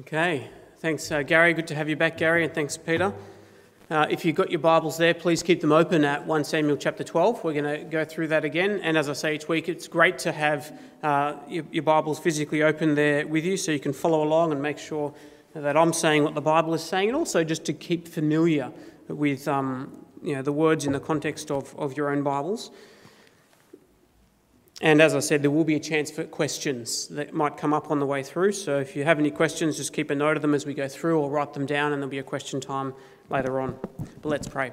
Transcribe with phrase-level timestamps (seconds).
[0.00, 1.54] Okay, thanks, uh, Gary.
[1.54, 3.14] Good to have you back, Gary, and thanks, Peter.
[3.88, 7.04] Uh, if you've got your Bibles there, please keep them open at 1 Samuel chapter
[7.04, 7.44] 12.
[7.44, 8.80] We're going to go through that again.
[8.82, 12.64] And as I say each week, it's great to have uh, your, your, Bibles physically
[12.64, 15.14] open there with you so you can follow along and make sure
[15.54, 18.72] that I'm saying what the Bible is saying, and also just to keep familiar
[19.06, 22.72] with um, you know, the words in the context of, of your own Bibles.
[24.80, 27.90] And as I said, there will be a chance for questions that might come up
[27.90, 28.52] on the way through.
[28.52, 30.88] So if you have any questions, just keep a note of them as we go
[30.88, 32.92] through or write them down, and there'll be a question time
[33.30, 33.78] later on.
[34.20, 34.72] But let's pray.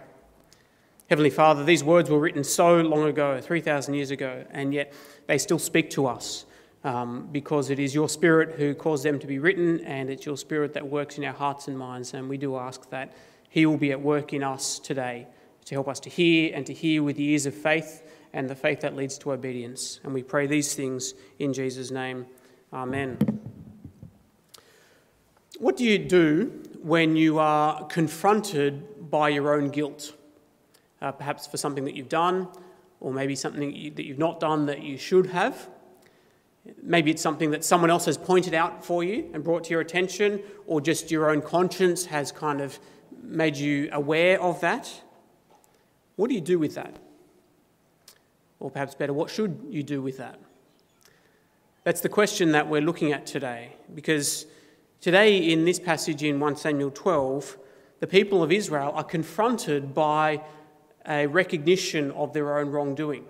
[1.08, 4.94] Heavenly Father, these words were written so long ago, 3,000 years ago, and yet
[5.28, 6.45] they still speak to us
[6.84, 10.38] um, because it is your Spirit who caused them to be written, and it's your
[10.38, 12.14] Spirit that works in our hearts and minds.
[12.14, 13.14] And we do ask that
[13.50, 15.28] He will be at work in us today
[15.66, 18.02] to help us to hear and to hear with the ears of faith
[18.34, 19.99] and the faith that leads to obedience.
[20.03, 22.26] And we pray these things in Jesus' name.
[22.73, 23.17] Amen.
[25.59, 30.16] What do you do when you are confronted by your own guilt?
[31.02, 32.47] Uh, perhaps for something that you've done,
[33.00, 35.69] or maybe something that you've not done that you should have.
[36.81, 39.81] Maybe it's something that someone else has pointed out for you and brought to your
[39.81, 42.80] attention, or just your own conscience has kind of
[43.22, 45.02] made you aware of that.
[46.16, 46.97] What do you do with that?
[48.62, 50.40] Or perhaps better, what should you do with that?
[51.84, 54.45] That's the question that we're looking at today, because
[55.02, 57.58] today in this passage in 1 Samuel 12,
[58.02, 60.44] the people of Israel are confronted by
[61.08, 63.26] a recognition of their own wrongdoing.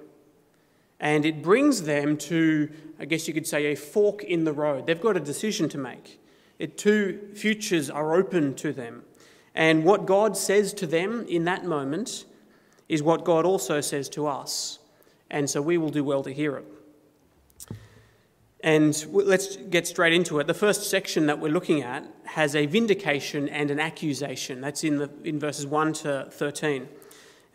[0.99, 4.85] And it brings them to, I guess you could say, a fork in the road.
[4.85, 6.19] They've got a decision to make.
[6.59, 9.03] It, two futures are open to them.
[9.55, 12.25] And what God says to them in that moment
[12.89, 14.79] is what God also says to us
[15.31, 16.65] and so we will do well to hear it.
[18.63, 20.45] And let's get straight into it.
[20.45, 24.61] The first section that we're looking at has a vindication and an accusation.
[24.61, 26.87] That's in, the, in verses 1 to 13.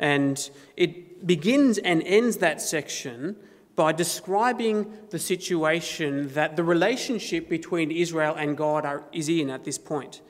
[0.00, 3.36] And it begins and ends that section
[3.76, 9.64] by describing the situation that the relationship between Israel and God are, is in at
[9.64, 10.22] this point.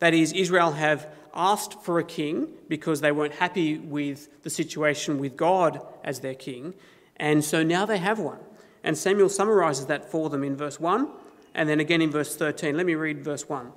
[0.00, 5.18] That is, Israel have asked for a king because they weren't happy with the situation
[5.18, 6.74] with God as their king,
[7.16, 8.40] and so now they have one.
[8.82, 11.08] And Samuel summarizes that for them in verse 1
[11.54, 12.76] and then again in verse 13.
[12.76, 13.72] Let me read verse 1.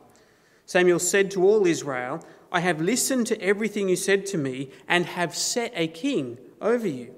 [0.65, 5.05] Samuel said to all Israel, I have listened to everything you said to me and
[5.05, 7.13] have set a king over you.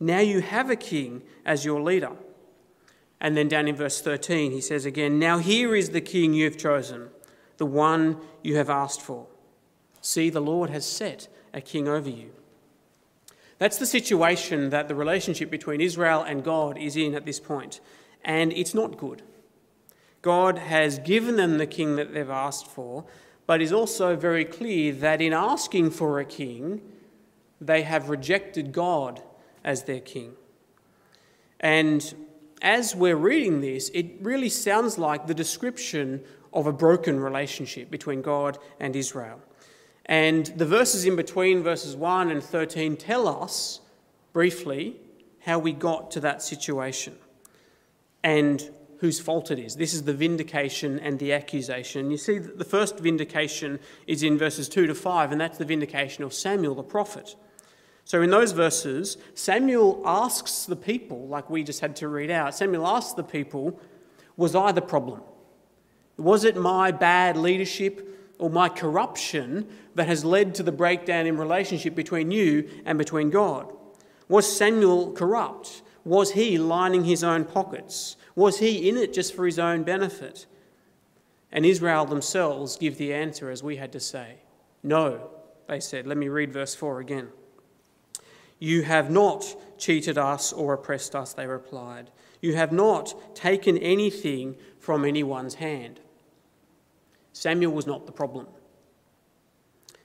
[0.00, 2.12] Now you have a king as your leader.
[3.20, 6.44] And then down in verse 13, he says again, Now here is the king you
[6.44, 7.08] have chosen,
[7.56, 9.26] the one you have asked for.
[10.02, 12.32] See, the Lord has set a king over you.
[13.64, 17.80] That's the situation that the relationship between Israel and God is in at this point,
[18.22, 19.22] and it's not good.
[20.20, 23.06] God has given them the king that they've asked for,
[23.46, 26.82] but is also very clear that in asking for a king,
[27.58, 29.22] they have rejected God
[29.64, 30.34] as their king.
[31.58, 32.14] And
[32.60, 36.22] as we're reading this, it really sounds like the description
[36.52, 39.40] of a broken relationship between God and Israel.
[40.06, 43.80] And the verses in between, verses 1 and 13, tell us
[44.32, 44.96] briefly
[45.40, 47.16] how we got to that situation
[48.22, 49.76] and whose fault it is.
[49.76, 52.10] This is the vindication and the accusation.
[52.10, 56.24] You see, the first vindication is in verses 2 to 5, and that's the vindication
[56.24, 57.36] of Samuel the prophet.
[58.06, 62.54] So, in those verses, Samuel asks the people, like we just had to read out,
[62.54, 63.80] Samuel asks the people,
[64.36, 65.22] Was I the problem?
[66.16, 71.36] Was it my bad leadership or my corruption that has led to the breakdown in
[71.36, 73.72] relationship between you and between God?
[74.28, 75.82] Was Samuel corrupt?
[76.04, 78.16] Was he lining his own pockets?
[78.34, 80.46] Was he in it just for his own benefit?
[81.52, 84.36] And Israel themselves give the answer as we had to say.
[84.82, 85.30] No,
[85.68, 86.06] they said.
[86.06, 87.28] Let me read verse 4 again.
[88.58, 92.10] You have not cheated us or oppressed us, they replied.
[92.40, 96.00] You have not taken anything from anyone's hand.
[97.34, 98.46] Samuel was not the problem.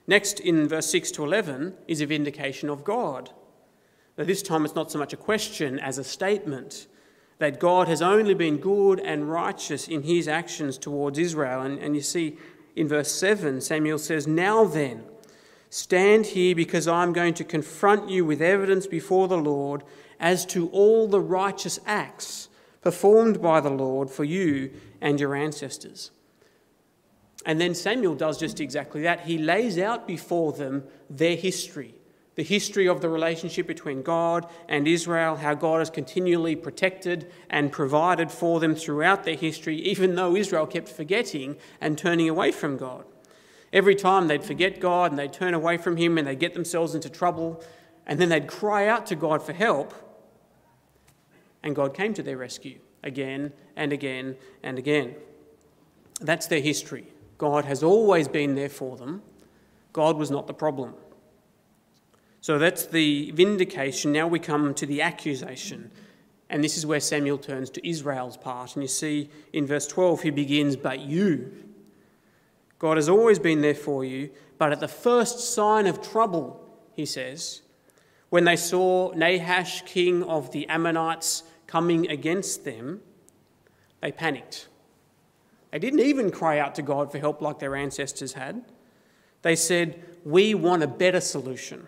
[0.06, 3.30] Next, in verse 6 to 11, is a vindication of God.
[4.18, 6.88] Now, this time it's not so much a question as a statement
[7.38, 11.62] that God has only been good and righteous in his actions towards Israel.
[11.62, 12.36] And, and you see
[12.74, 15.04] in verse 7, Samuel says, Now then,
[15.70, 19.84] stand here because I'm going to confront you with evidence before the Lord
[20.18, 22.48] as to all the righteous acts
[22.82, 26.10] performed by the Lord for you and your ancestors.
[27.46, 29.20] And then Samuel does just exactly that.
[29.20, 31.94] He lays out before them their history,
[32.34, 37.72] the history of the relationship between God and Israel, how God has continually protected and
[37.72, 42.76] provided for them throughout their history, even though Israel kept forgetting and turning away from
[42.76, 43.04] God.
[43.72, 46.94] Every time they'd forget God and they'd turn away from Him and they'd get themselves
[46.94, 47.62] into trouble,
[48.06, 49.94] and then they'd cry out to God for help,
[51.62, 55.14] and God came to their rescue again and again and again.
[56.20, 57.06] That's their history.
[57.40, 59.22] God has always been there for them.
[59.94, 60.92] God was not the problem.
[62.42, 64.12] So that's the vindication.
[64.12, 65.90] Now we come to the accusation.
[66.50, 68.76] And this is where Samuel turns to Israel's part.
[68.76, 71.50] And you see in verse 12, he begins, But you.
[72.78, 74.28] God has always been there for you,
[74.58, 76.60] but at the first sign of trouble,
[76.94, 77.62] he says,
[78.28, 83.00] when they saw Nahash, king of the Ammonites, coming against them,
[84.02, 84.68] they panicked.
[85.70, 88.64] They didn't even cry out to God for help like their ancestors had.
[89.42, 91.86] They said, We want a better solution.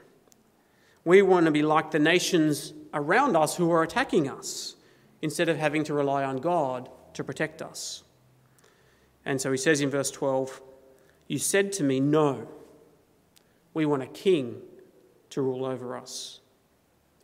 [1.04, 4.76] We want to be like the nations around us who are attacking us
[5.20, 8.04] instead of having to rely on God to protect us.
[9.24, 10.60] And so he says in verse 12,
[11.26, 12.46] You said to me, No,
[13.74, 14.62] we want a king
[15.30, 16.40] to rule over us,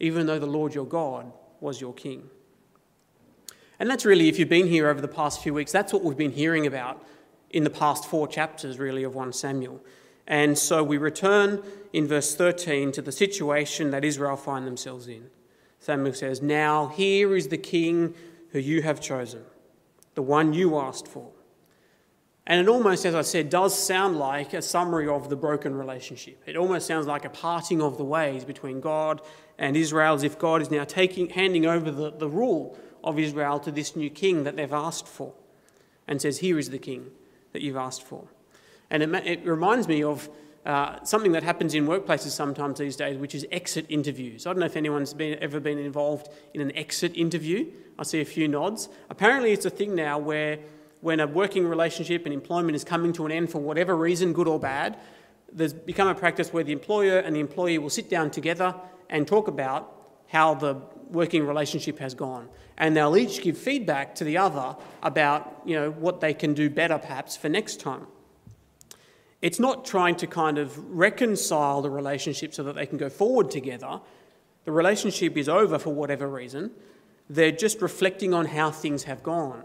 [0.00, 2.30] even though the Lord your God was your king.
[3.78, 6.16] And that's really, if you've been here over the past few weeks, that's what we've
[6.16, 7.04] been hearing about
[7.50, 9.80] in the past four chapters, really, of 1 Samuel.
[10.26, 15.30] And so we return in verse 13 to the situation that Israel find themselves in.
[15.80, 18.14] Samuel says, Now here is the king
[18.50, 19.42] who you have chosen,
[20.14, 21.30] the one you asked for.
[22.46, 26.42] And it almost, as I said, does sound like a summary of the broken relationship.
[26.46, 29.20] It almost sounds like a parting of the ways between God
[29.58, 33.58] and Israel, as if God is now taking, handing over the, the rule of Israel
[33.60, 35.32] to this new king that they've asked for
[36.06, 37.10] and says, Here is the king
[37.52, 38.28] that you've asked for.
[38.90, 40.28] And it, it reminds me of
[40.66, 44.46] uh, something that happens in workplaces sometimes these days, which is exit interviews.
[44.46, 47.66] I don't know if anyone's been, ever been involved in an exit interview.
[47.98, 48.88] I see a few nods.
[49.08, 50.58] Apparently, it's a thing now where
[51.00, 54.48] when a working relationship and employment is coming to an end for whatever reason, good
[54.48, 54.98] or bad,
[55.52, 58.74] there's become a practice where the employer and the employee will sit down together
[59.08, 59.94] and talk about
[60.26, 60.76] how the
[61.10, 62.48] working relationship has gone.
[62.78, 66.70] And they'll each give feedback to the other about you know, what they can do
[66.70, 68.06] better perhaps for next time.
[69.42, 73.50] It's not trying to kind of reconcile the relationship so that they can go forward
[73.50, 74.00] together.
[74.64, 76.70] The relationship is over for whatever reason.
[77.28, 79.64] They're just reflecting on how things have gone.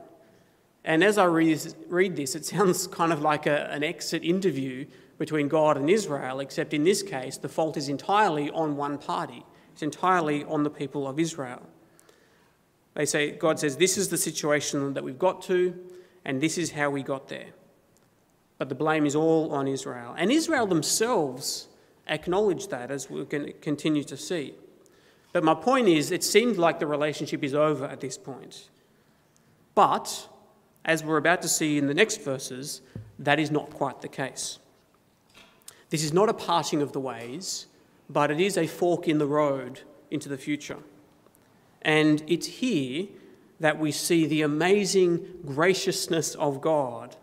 [0.84, 4.86] And as I read this, it sounds kind of like a, an exit interview
[5.18, 9.46] between God and Israel, except in this case, the fault is entirely on one party.
[9.72, 11.62] It's entirely on the people of Israel.
[12.96, 15.74] They say, God says, This is the situation that we've got to,
[16.26, 17.48] and this is how we got there.
[18.58, 20.16] But the blame is all on Israel.
[20.18, 21.68] And Israel themselves
[22.08, 24.54] acknowledge that, as going to continue to see.
[25.32, 28.70] But my point is, it seems like the relationship is over at this point.
[29.74, 30.30] But,
[30.86, 32.82] as we're about to see in the next verses,
[33.18, 34.60] that is not quite the case.
[35.90, 37.68] This is not a parting of the ways,
[38.10, 39.82] but it is a fork in the road
[40.12, 40.78] into the future.
[41.84, 43.08] And it's here
[43.60, 47.16] that we see the amazing graciousness of God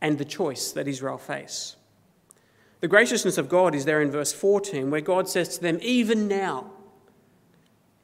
[0.00, 1.76] and the choice that Israel face.
[2.80, 6.28] The graciousness of God is there in verse 14, where God says to them, Even
[6.28, 6.70] now,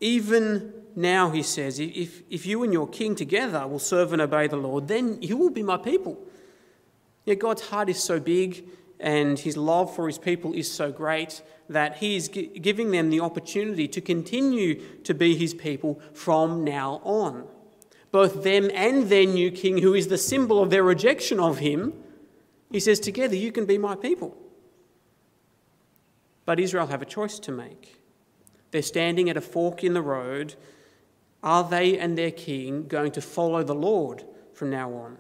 [0.01, 4.47] even now, he says, if, if you and your king together will serve and obey
[4.47, 6.19] the Lord, then you will be my people.
[7.27, 8.65] Yeah, God's heart is so big
[9.01, 13.21] and his love for his people is so great that he is giving them the
[13.21, 17.47] opportunity to continue to be his people from now on
[18.13, 21.93] both them and their new king, who is the symbol of their rejection of him,
[22.71, 24.37] he says, Together you can be my people.
[26.45, 28.01] But Israel have a choice to make.
[28.71, 30.55] They're standing at a fork in the road.
[31.43, 35.19] Are they and their king going to follow the Lord from now on?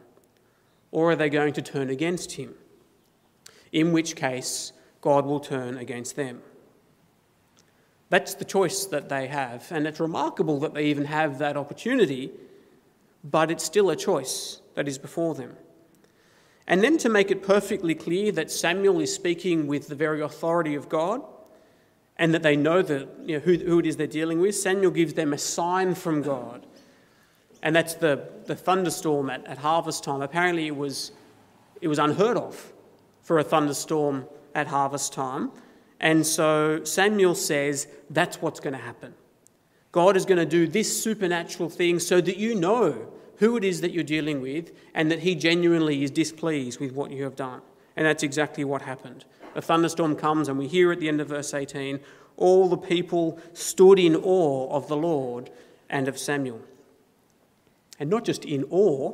[0.90, 2.54] Or are they going to turn against him?
[3.72, 6.42] In which case, God will turn against them.
[8.08, 12.32] That's the choice that they have, and it's remarkable that they even have that opportunity
[13.22, 15.56] but it's still a choice that is before them.
[16.66, 20.74] And then to make it perfectly clear that Samuel is speaking with the very authority
[20.74, 21.22] of God
[22.16, 24.90] and that they know, that, you know who, who it is they're dealing with, Samuel
[24.90, 26.66] gives them a sign from God.
[27.62, 30.22] And that's the, the thunderstorm at, at harvest time.
[30.22, 31.12] Apparently, it was,
[31.80, 32.72] it was unheard of
[33.22, 35.50] for a thunderstorm at harvest time.
[36.00, 39.14] And so Samuel says that's what's going to happen.
[39.92, 43.80] God is going to do this supernatural thing so that you know who it is
[43.80, 47.62] that you're dealing with and that He genuinely is displeased with what you have done
[47.96, 49.24] And that's exactly what happened.
[49.54, 52.00] A thunderstorm comes, and we hear at the end of verse 18
[52.36, 55.50] all the people stood in awe of the Lord
[55.90, 56.62] and of Samuel.
[57.98, 59.12] And not just in awe,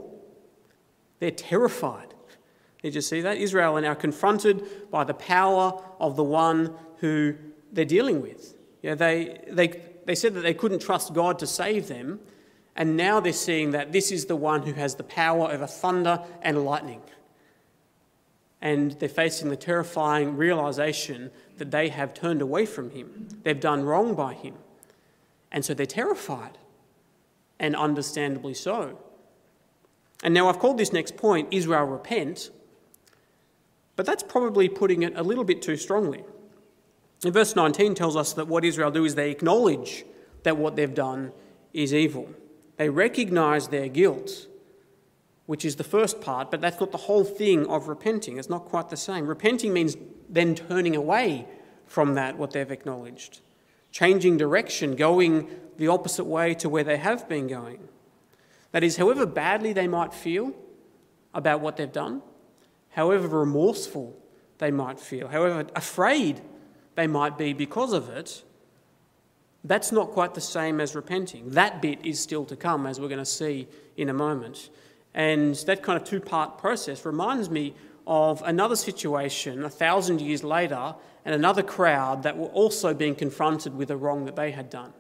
[1.19, 2.15] they're terrified.
[2.87, 3.38] Did you see that?
[3.38, 7.35] Israel are now confronted by the power of the one who
[7.73, 8.55] they're dealing with.
[8.81, 12.21] You know, they, they, they said that they couldn't trust God to save them,
[12.76, 16.23] and now they're seeing that this is the one who has the power over thunder
[16.43, 17.02] and lightning.
[18.62, 23.26] And they're facing the terrifying realization that they have turned away from him.
[23.43, 24.55] They've done wrong by him.
[25.50, 26.57] And so they're terrified,
[27.59, 28.97] and understandably so.
[30.23, 32.52] And now I've called this next point Israel repent,
[33.97, 36.25] but that's probably putting it a little bit too strongly.
[37.25, 40.05] In verse 19 tells us that what Israel do is they acknowledge
[40.43, 41.33] that what they've done
[41.73, 42.29] is evil.
[42.76, 44.47] They recognize their guilt,
[45.47, 48.37] which is the first part, but that's not the whole thing of repenting.
[48.37, 49.26] It's not quite the same.
[49.26, 49.97] Repenting means
[50.29, 51.47] then turning away
[51.87, 53.41] from that, what they've acknowledged,
[53.93, 55.49] changing direction, going
[55.79, 57.88] the opposite way to where they have been going.
[58.73, 60.53] That is, however badly they might feel
[61.33, 62.23] about what they've done,
[62.97, 64.17] however remorseful
[64.59, 66.41] they might feel, however afraid
[66.95, 68.43] they might be because of it,
[69.65, 71.50] that's not quite the same as repenting.
[71.50, 74.71] That bit is still to come, as we're going to see in a moment.
[75.12, 77.75] And that kind of two part process reminds me
[78.07, 80.95] of another situation a thousand years later
[81.26, 84.93] and another crowd that were also being confronted with a wrong that they had done.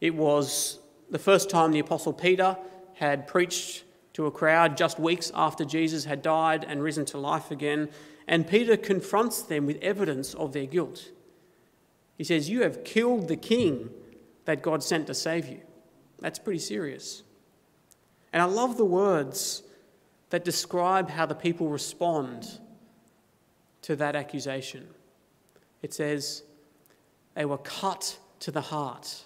[0.00, 2.56] It was the first time the Apostle Peter
[2.94, 7.50] had preached to a crowd just weeks after Jesus had died and risen to life
[7.50, 7.88] again,
[8.26, 11.10] and Peter confronts them with evidence of their guilt.
[12.16, 13.90] He says, You have killed the king
[14.44, 15.60] that God sent to save you.
[16.20, 17.22] That's pretty serious.
[18.32, 19.62] And I love the words
[20.30, 22.48] that describe how the people respond
[23.82, 24.86] to that accusation.
[25.82, 26.42] It says,
[27.34, 29.24] They were cut to the heart.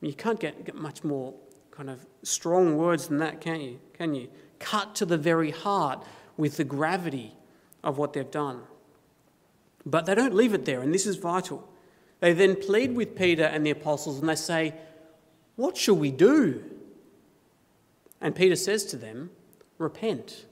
[0.00, 1.34] You can't get much more
[1.76, 3.78] kind of strong words than that, can you?
[3.92, 4.28] Can you?
[4.58, 6.04] Cut to the very heart
[6.36, 7.34] with the gravity
[7.84, 8.62] of what they've done.
[9.84, 11.68] But they don't leave it there, and this is vital.
[12.20, 14.74] They then plead with Peter and the apostles and they say,
[15.56, 16.64] What shall we do?
[18.20, 19.30] And Peter says to them,
[19.78, 20.46] Repent.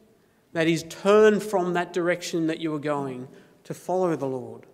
[0.52, 3.28] That is, turn from that direction that you are going
[3.64, 4.66] to follow the Lord.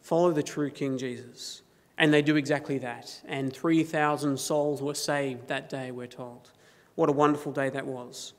[0.00, 1.62] Follow the true King Jesus.
[2.02, 3.22] And they do exactly that.
[3.26, 6.50] And 3,000 souls were saved that day, we're told.
[6.96, 8.32] What a wonderful day that was.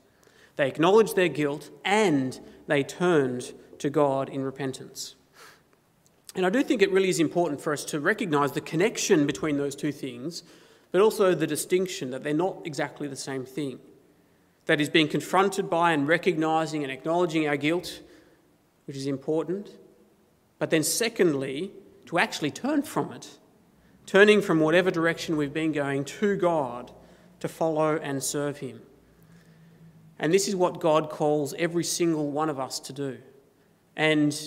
[0.56, 5.14] They acknowledged their guilt and they turned to God in repentance.
[6.34, 9.56] And I do think it really is important for us to recognize the connection between
[9.56, 10.42] those two things,
[10.92, 13.78] but also the distinction that they're not exactly the same thing.
[14.66, 18.02] That is, being confronted by and recognizing and acknowledging our guilt,
[18.86, 19.70] which is important,
[20.58, 21.70] but then, secondly,
[22.04, 23.38] to actually turn from it,
[24.06, 26.92] turning from whatever direction we've been going to God
[27.40, 28.80] to follow and serve Him.
[30.18, 33.18] And this is what God calls every single one of us to do.
[33.96, 34.38] And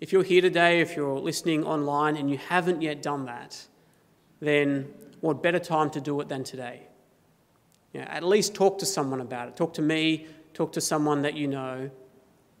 [0.00, 3.66] if you're here today, if you're listening online and you haven't yet done that,
[4.40, 4.88] then
[5.20, 6.82] what better time to do it than today?
[7.92, 9.56] You know, at least talk to someone about it.
[9.56, 11.90] Talk to me, talk to someone that you know.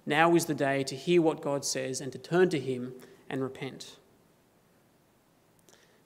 [0.06, 2.94] Now is the day to hear what God says and to turn to Him
[3.28, 3.97] and repent.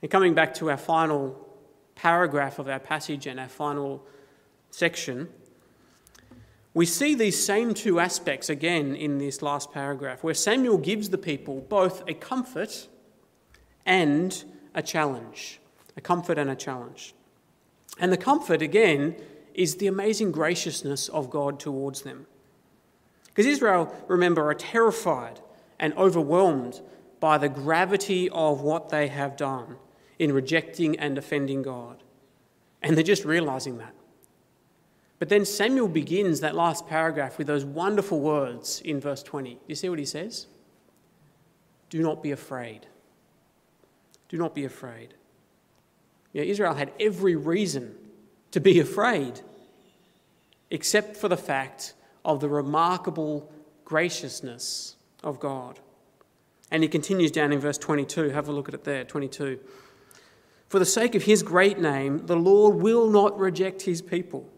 [0.03, 1.49] And coming back to our final
[1.95, 4.05] paragraph of our passage and our final
[4.71, 5.29] section,
[6.75, 11.19] we see these same two aspects again in this last paragraph, where Samuel gives the
[11.19, 12.89] people both a comfort
[13.87, 14.45] and
[14.75, 15.61] a challenge.
[15.97, 17.15] A comfort and a challenge.
[17.99, 19.15] And the comfort, again,
[19.55, 22.27] is the amazing graciousness of God towards them.
[23.27, 25.41] Because Israel, remember, are terrified
[25.79, 26.81] and overwhelmed
[27.21, 29.77] by the gravity of what they have done
[30.23, 32.01] in rejecting and offending God.
[32.81, 33.93] And they're just realizing that.
[35.19, 39.59] But then Samuel begins that last paragraph with those wonderful words in verse 20.
[39.67, 40.47] You see what he says?
[41.91, 42.87] Do not be afraid.
[44.29, 45.15] Do not be afraid.
[46.33, 47.93] Yeah, Israel had every reason
[48.53, 49.41] to be afraid,
[50.71, 53.51] except for the fact of the remarkable
[53.85, 55.81] graciousness of God.
[56.71, 58.31] And he continues down in verse 22.
[58.31, 59.59] Have a look at it there, 22.
[60.73, 64.49] For the sake of his great name, the Lord will not reject his people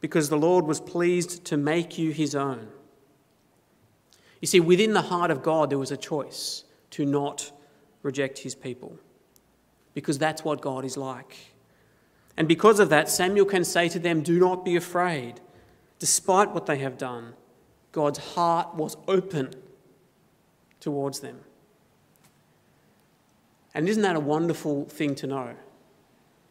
[0.00, 2.68] because the Lord was pleased to make you his own.
[4.40, 7.50] You see, within the heart of God, there was a choice to not
[8.04, 8.96] reject his people,
[9.92, 11.36] because that's what God is like.
[12.36, 15.40] And because of that, Samuel can say to them, Do not be afraid,
[15.98, 17.34] despite what they have done.
[17.90, 19.52] God's heart was open
[20.78, 21.40] towards them.
[23.74, 25.54] And isn't that a wonderful thing to know?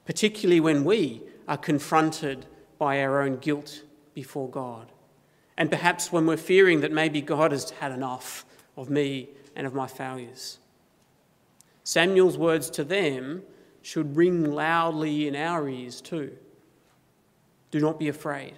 [0.06, 2.46] Particularly when we are confronted
[2.78, 3.84] by our own guilt
[4.14, 4.92] before God.
[5.58, 8.46] And perhaps when we're fearing that maybe God has had enough
[8.78, 10.60] of me and of my failures.
[11.84, 13.44] Samuel's words to them
[13.82, 16.32] should ring loudly in our ears too.
[17.72, 18.54] Do not be afraid.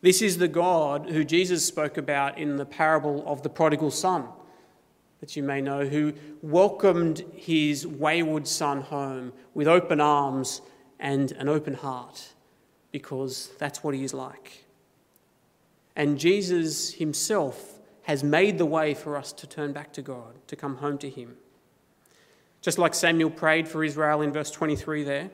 [0.00, 4.26] This is the God who Jesus spoke about in the parable of the prodigal son,
[5.20, 10.60] that you may know, who welcomed his wayward son home with open arms
[11.00, 12.34] and an open heart,
[12.92, 14.64] because that's what he is like.
[15.94, 20.56] And Jesus himself has made the way for us to turn back to God, to
[20.56, 21.36] come home to him.
[22.60, 25.30] Just like Samuel prayed for Israel in verse 23 there,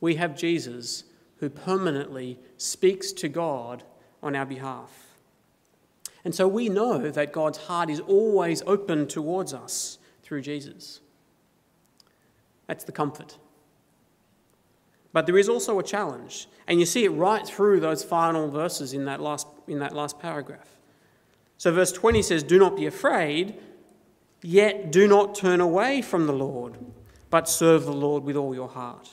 [0.00, 1.04] we have Jesus
[1.38, 3.82] who permanently speaks to God
[4.22, 5.09] on our behalf.
[6.24, 11.00] And so we know that God's heart is always open towards us through Jesus.
[12.66, 13.38] That's the comfort.
[15.12, 18.92] But there is also a challenge, and you see it right through those final verses
[18.92, 20.68] in that last, in that last paragraph.
[21.58, 23.58] So, verse 20 says, Do not be afraid,
[24.40, 26.78] yet do not turn away from the Lord,
[27.28, 29.10] but serve the Lord with all your heart.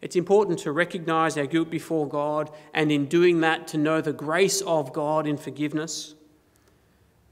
[0.00, 4.12] It's important to recognize our guilt before God and in doing that to know the
[4.12, 6.14] grace of God in forgiveness.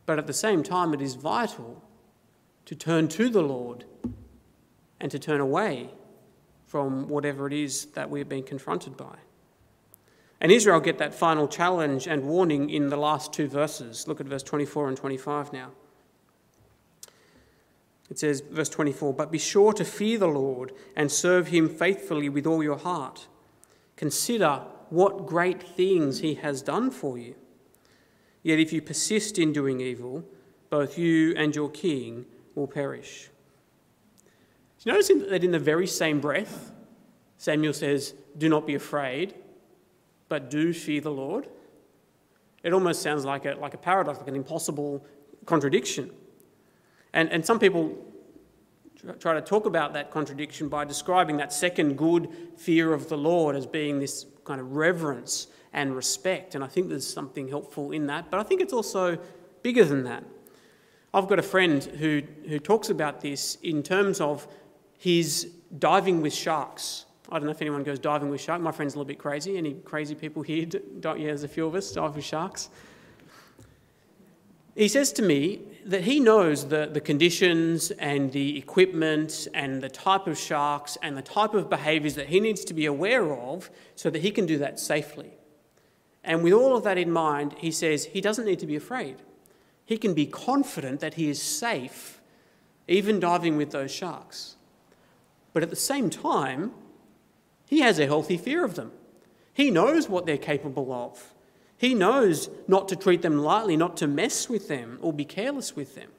[0.04, 1.82] But at the same time, it is vital
[2.64, 3.84] to turn to the Lord
[5.00, 5.90] and to turn away
[6.66, 9.16] from whatever it is that we've been confronted by.
[10.40, 14.06] And Israel get that final challenge and warning in the last two verses.
[14.06, 15.70] Look at verse 24 and 25 now.
[18.10, 22.28] It says, verse 24, But be sure to fear the Lord and serve him faithfully
[22.28, 23.26] with all your heart.
[23.96, 27.34] Consider what great things he has done for you.
[28.42, 30.24] Yet if you persist in doing evil,
[30.70, 33.28] both you and your king will perish.
[34.78, 36.72] Do you notice that in the very same breath,
[37.38, 39.34] Samuel says, Do not be afraid,
[40.28, 41.48] but do fear the Lord?
[42.62, 45.04] It almost sounds like a, like a paradox, like an impossible
[45.44, 46.10] contradiction.
[47.16, 47.96] And, and some people
[49.18, 53.56] try to talk about that contradiction by describing that second good fear of the Lord
[53.56, 56.54] as being this kind of reverence and respect.
[56.54, 59.18] And I think there's something helpful in that, but I think it's also
[59.62, 60.24] bigger than that.
[61.14, 64.46] I've got a friend who, who talks about this in terms of
[64.98, 67.06] his diving with sharks.
[67.30, 68.62] I don't know if anyone goes diving with sharks.
[68.62, 69.56] My friend's a little bit crazy.
[69.56, 70.66] Any crazy people here?
[70.70, 72.68] Yeah, there's a few of us dive with sharks.
[74.74, 79.88] He says to me that he knows the, the conditions and the equipment and the
[79.88, 83.70] type of sharks and the type of behaviours that he needs to be aware of
[83.94, 85.30] so that he can do that safely.
[86.24, 89.16] And with all of that in mind, he says he doesn't need to be afraid.
[89.84, 92.20] He can be confident that he is safe,
[92.88, 94.56] even diving with those sharks.
[95.52, 96.72] But at the same time,
[97.68, 98.90] he has a healthy fear of them.
[99.54, 101.32] He knows what they're capable of.
[101.78, 105.76] He knows not to treat them lightly, not to mess with them or be careless
[105.76, 106.10] with them.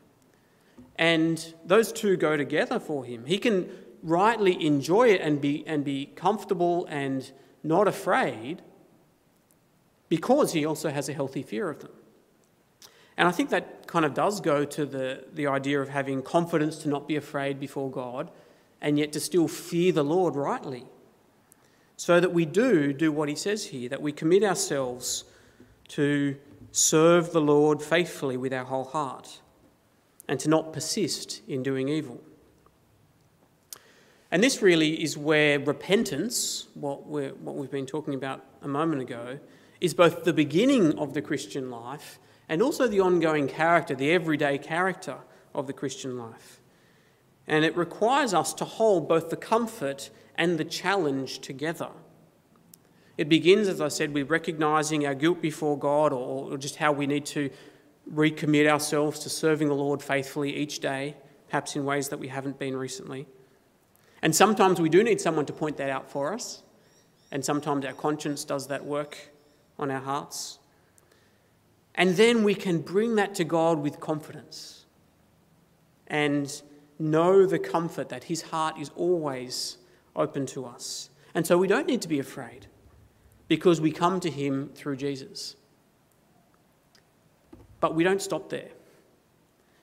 [0.95, 3.25] And those two go together for him.
[3.25, 3.69] He can
[4.03, 7.31] rightly enjoy it and be, and be comfortable and
[7.63, 8.61] not afraid
[10.09, 11.91] because he also has a healthy fear of them.
[13.17, 16.77] And I think that kind of does go to the, the idea of having confidence
[16.79, 18.29] to not be afraid before God
[18.79, 20.85] and yet to still fear the Lord rightly.
[21.95, 25.23] So that we do do what he says here, that we commit ourselves
[25.89, 26.35] to
[26.71, 29.41] serve the Lord faithfully with our whole heart
[30.27, 32.21] and to not persist in doing evil.
[34.29, 39.01] And this really is where repentance, what, we what we've been talking about a moment
[39.01, 39.39] ago,
[39.79, 42.19] is both the beginning of the Christian life
[42.49, 45.17] and also the ongoing character, the everyday character
[45.53, 46.59] of the Christian life.
[47.47, 51.89] And it requires us to hold both the comfort and the challenge together.
[53.17, 56.91] It begins, as I said, with recognizing our guilt before God or, or just how
[56.91, 57.49] we need to
[58.13, 61.15] recommit ourselves to serving the Lord faithfully each day,
[61.49, 63.27] perhaps in ways that we haven't been recently.
[64.21, 66.63] And sometimes we do need someone to point that out for us,
[67.31, 69.17] and sometimes our conscience does that work
[69.79, 70.59] on our hearts.
[71.95, 74.85] And then we can bring that to God with confidence
[76.05, 76.61] and
[76.99, 79.77] know the comfort that His heart is always
[80.15, 81.09] open to us.
[81.33, 82.67] And so we don't need to be afraid
[83.47, 85.55] because we come to Him through Jesus.
[87.79, 88.69] But we don't stop there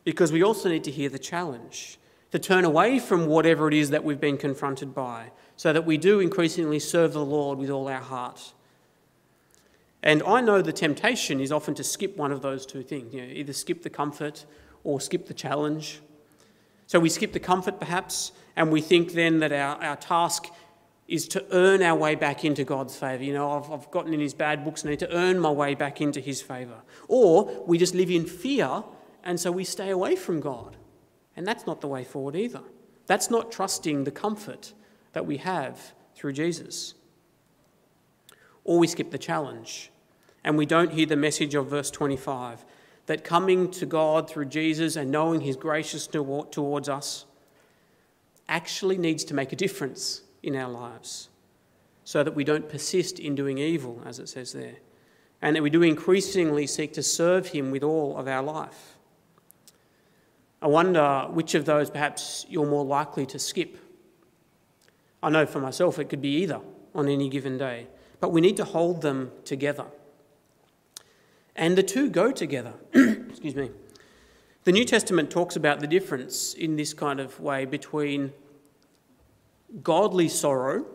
[0.05, 1.99] because we also need to hear the challenge
[2.33, 5.97] to turn away from whatever it is that we've been confronted by so that we
[5.97, 8.53] do increasingly serve the Lord with all our heart.
[10.03, 13.23] And I know the temptation is often to skip one of those two things, you
[13.23, 14.45] know, either skip the comfort
[14.83, 16.01] or skip the challenge.
[16.87, 20.47] So we skip the comfort perhaps, and we think then that our, our task
[21.07, 23.23] is to earn our way back into God's favour.
[23.23, 25.51] You know, I've, I've gotten in his bad books and I need to earn my
[25.51, 26.83] way back into his favour.
[27.09, 28.83] Or we just live in fear
[29.23, 30.77] and so we stay away from God.
[31.37, 32.63] And that's not the way forward either.
[33.07, 34.73] That's not trusting the comfort
[35.13, 36.95] that we have through Jesus.
[38.65, 39.91] Or we skip the challenge
[40.43, 42.65] and we don't hear the message of verse 25
[43.07, 46.07] that coming to God through Jesus and knowing his graciousness
[46.51, 47.27] towards us
[48.49, 51.31] actually needs to make a difference in our lives
[52.05, 54.77] so that we don't persist in doing evil, as it says there,
[55.41, 58.97] and that we do increasingly seek to serve Him with all of our life.
[60.61, 63.79] I wonder which of those perhaps you're more likely to skip.
[65.23, 66.61] I know for myself it could be either
[66.95, 67.87] on any given day,
[68.21, 69.87] but we need to hold them together.
[71.57, 72.75] And the two go together.
[72.95, 73.71] Excuse me.
[74.65, 78.33] The New Testament talks about the difference in this kind of way between
[79.83, 80.87] godly sorrow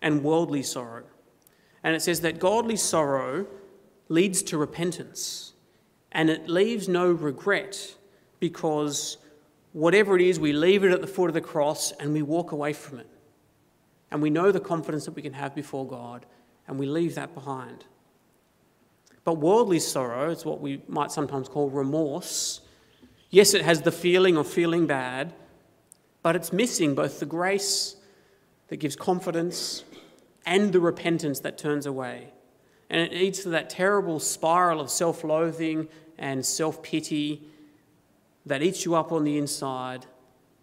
[0.00, 1.04] and worldly sorrow.
[1.82, 3.46] And it says that godly sorrow
[4.08, 5.52] leads to repentance
[6.12, 7.96] and it leaves no regret
[8.38, 9.16] because
[9.72, 12.52] whatever it is, we leave it at the foot of the cross and we walk
[12.52, 13.08] away from it.
[14.10, 16.26] And we know the confidence that we can have before God
[16.68, 17.84] and we leave that behind.
[19.24, 22.60] But worldly sorrow is what we might sometimes call remorse.
[23.30, 25.32] Yes, it has the feeling of feeling bad,
[26.22, 27.96] but it's missing both the grace
[28.68, 29.84] that gives confidence
[30.46, 32.32] and the repentance that turns away.
[32.88, 37.42] And it leads to that terrible spiral of self loathing and self pity
[38.46, 40.06] that eats you up on the inside,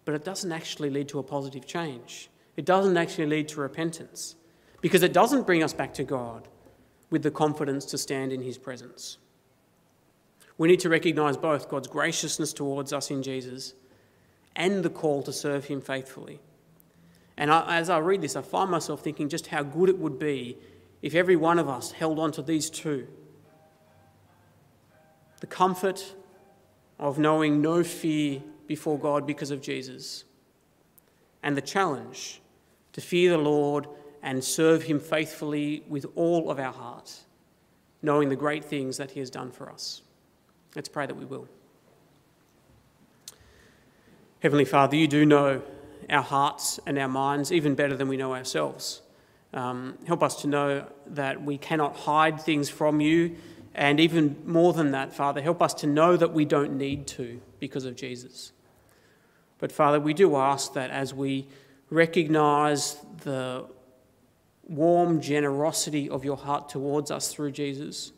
[0.04, 2.30] but it doesn't actually lead to a positive change.
[2.56, 4.36] It doesn't actually lead to repentance
[4.80, 6.48] because it doesn't bring us back to God
[7.10, 9.18] with the confidence to stand in His presence.
[10.58, 13.74] We need to recognize both God's graciousness towards us in Jesus
[14.56, 16.40] and the call to serve Him faithfully.
[17.36, 20.18] And I, as I read this, I find myself thinking just how good it would
[20.18, 20.58] be
[21.00, 23.06] if every one of us held on to these two
[25.40, 26.14] the comfort
[26.98, 30.24] of knowing no fear before God because of Jesus,
[31.42, 32.40] and the challenge
[32.92, 33.86] to fear the Lord
[34.22, 37.20] and serve Him faithfully with all of our heart,
[38.02, 40.02] knowing the great things that He has done for us.
[40.76, 41.48] Let's pray that we will.
[44.40, 45.60] Heavenly Father, you do know
[46.08, 49.02] our hearts and our minds even better than we know ourselves.
[49.52, 53.36] Um, help us to know that we cannot hide things from you.
[53.74, 57.38] And even more than that, Father, help us to know that we don't need to
[57.58, 58.52] because of Jesus.
[59.58, 61.46] But Father, we do ask that as we
[61.90, 63.66] recognize the
[64.66, 68.12] warm generosity of your heart towards us through Jesus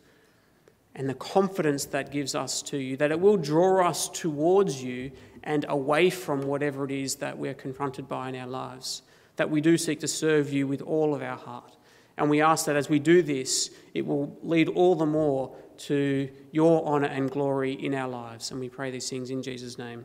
[0.94, 5.10] and the confidence that gives us to you, that it will draw us towards you
[5.44, 9.02] and away from whatever it is that we're confronted by in our lives.
[9.36, 11.76] That we do seek to serve you with all of our heart.
[12.16, 16.28] And we ask that as we do this, it will lead all the more to
[16.50, 18.50] your honour and glory in our lives.
[18.50, 20.04] And we pray these things in Jesus' name.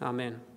[0.00, 0.51] Amen.